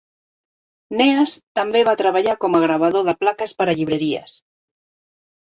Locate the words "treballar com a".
1.99-2.63